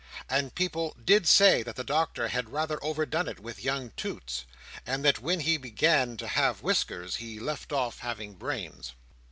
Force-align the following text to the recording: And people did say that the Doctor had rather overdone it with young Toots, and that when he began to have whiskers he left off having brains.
And 0.27 0.55
people 0.55 0.97
did 1.05 1.27
say 1.27 1.61
that 1.61 1.75
the 1.75 1.83
Doctor 1.83 2.29
had 2.29 2.49
rather 2.49 2.83
overdone 2.83 3.27
it 3.27 3.39
with 3.39 3.63
young 3.63 3.91
Toots, 3.91 4.45
and 4.83 5.05
that 5.05 5.19
when 5.19 5.41
he 5.41 5.57
began 5.57 6.17
to 6.17 6.27
have 6.27 6.63
whiskers 6.63 7.17
he 7.17 7.39
left 7.39 7.71
off 7.71 7.99
having 7.99 8.33
brains. 8.33 8.93